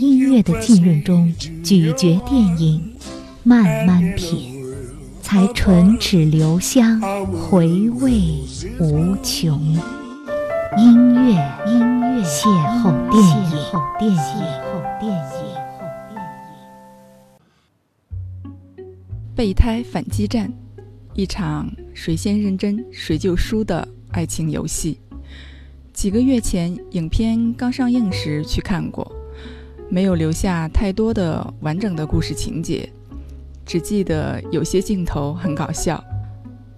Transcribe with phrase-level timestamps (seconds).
[0.00, 1.30] 音乐的浸润中
[1.62, 2.96] 咀嚼电影，
[3.42, 4.64] 慢慢品，
[5.20, 8.18] 才唇齿留香，回味
[8.80, 9.60] 无穷。
[10.78, 11.32] 音乐，
[11.66, 12.48] 音乐，邂
[12.80, 13.50] 逅电影，
[14.00, 15.20] 邂逅电影。
[19.36, 20.50] 备胎反击战，
[21.12, 24.98] 一场谁先认真谁就输的爱情游戏。
[25.92, 29.14] 几个月前，影片刚上映时去看过，
[29.90, 32.88] 没有留下太多的完整的故事情节，
[33.66, 36.02] 只记得有些镜头很搞笑。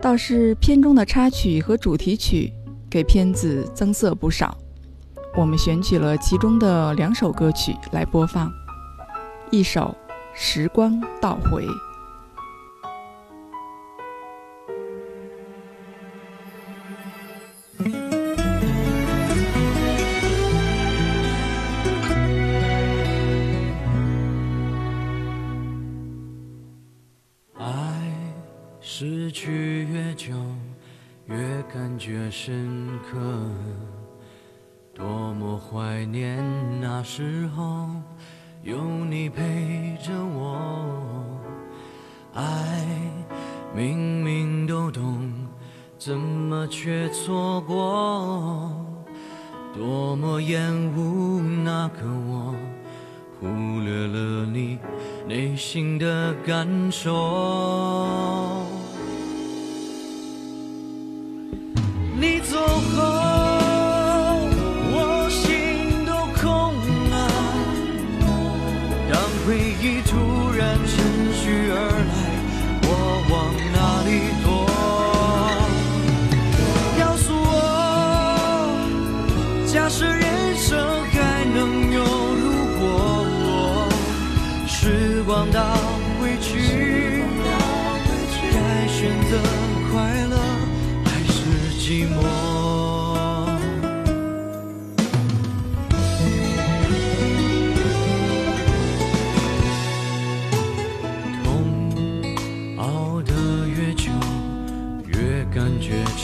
[0.00, 2.50] 倒是片中的插曲和主题曲
[2.90, 4.56] 给片子增色不少。
[5.36, 8.50] 我们选取了其中的两首歌曲来播放，
[9.50, 9.94] 一首
[10.34, 11.66] 《时光倒回》。
[29.44, 30.32] 去越久，
[31.26, 33.18] 越感觉深刻。
[34.94, 36.38] 多么怀念
[36.80, 37.88] 那时候
[38.62, 41.40] 有你陪着我。
[42.34, 42.86] 爱
[43.74, 45.28] 明明都懂，
[45.98, 48.70] 怎么却错过？
[49.74, 52.54] 多么厌恶那个我，
[53.40, 53.48] 忽
[53.80, 54.78] 略了你
[55.26, 58.61] 内心的感受。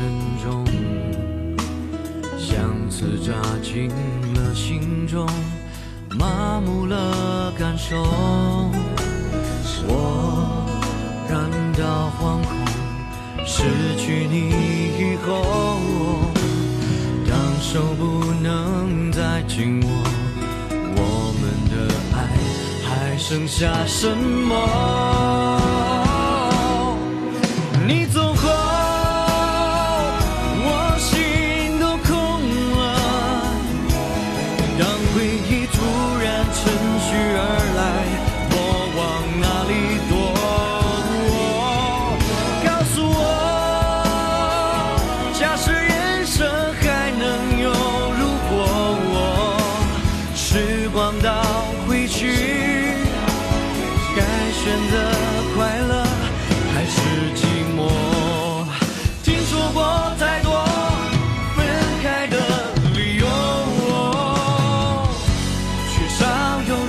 [0.00, 0.08] 沉
[0.42, 0.64] 重，
[2.38, 3.90] 像刺扎进
[4.32, 5.28] 了心中，
[6.18, 8.02] 麻木了感受，
[9.86, 10.64] 我
[11.28, 11.38] 感
[11.78, 12.50] 到惶恐，
[13.44, 13.64] 失
[13.98, 14.48] 去你。
[15.00, 15.32] 以后，
[17.28, 19.88] 当手不能再紧握，
[20.96, 21.74] 我们的
[22.16, 22.18] 爱
[22.88, 25.60] 还剩下什么？
[27.86, 28.48] 你走后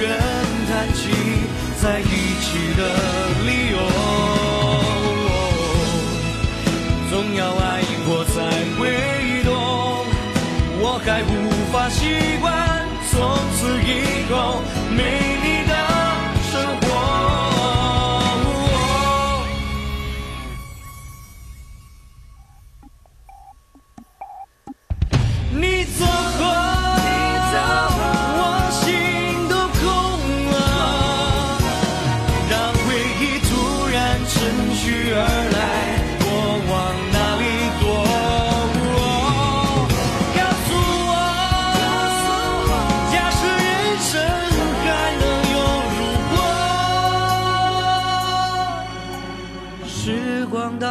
[0.00, 0.16] 人
[0.68, 1.10] 谈起
[1.82, 2.04] 在一
[2.40, 2.82] 起的
[3.44, 3.57] 理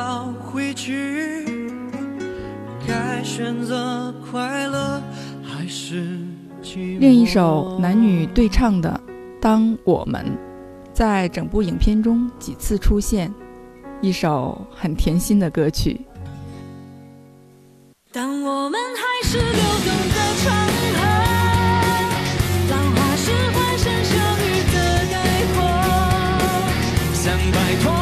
[0.08, 1.44] 要回去
[2.88, 5.04] 该选择快乐
[5.44, 6.18] 还是
[6.98, 9.02] 另一首男女对唱的
[9.42, 10.26] 当我们
[10.94, 13.30] 在整部影片中几次出现
[14.00, 16.00] 一首很甜心的歌曲。
[18.14, 20.46] 当我们还是流动的长
[20.96, 21.00] 河
[22.72, 24.76] 浪花是欢声笑语的
[25.12, 25.16] 概
[25.54, 25.56] 括
[27.14, 27.97] 想摆脱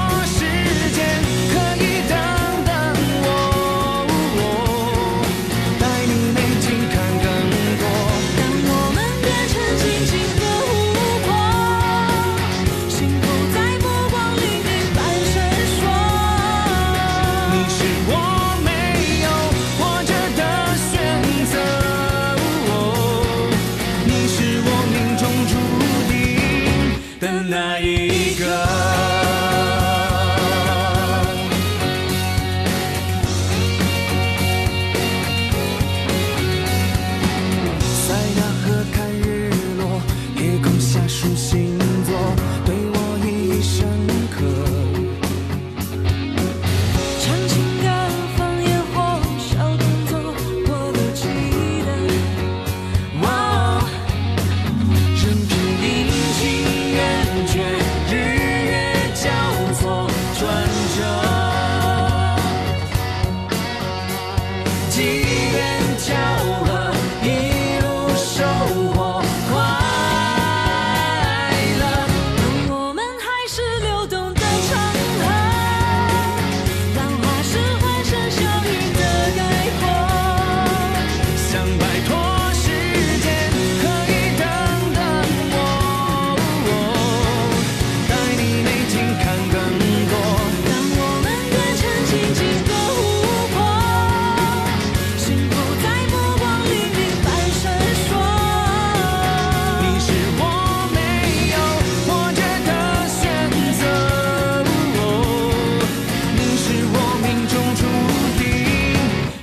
[41.16, 41.95] 初心。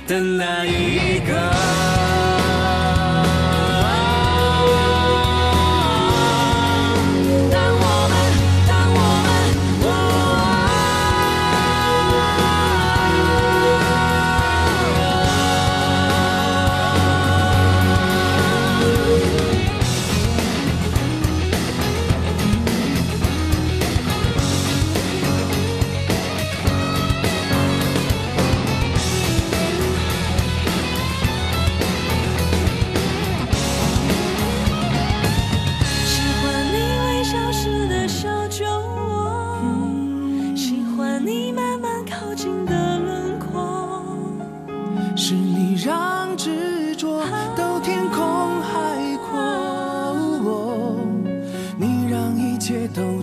[0.07, 1.02] 的那一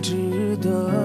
[0.01, 1.00] 值得。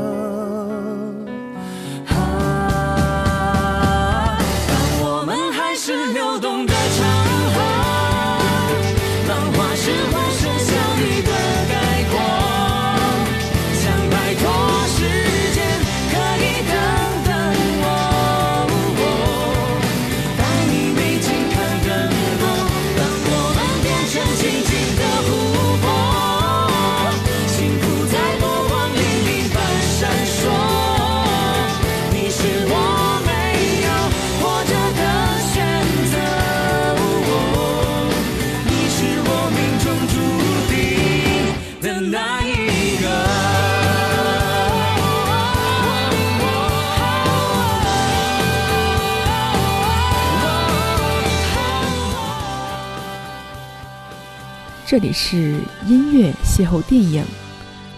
[54.88, 57.24] 这里是音乐邂逅电影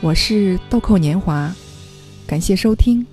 [0.01, 1.55] 我是豆蔻年华
[2.27, 3.07] 感谢收听。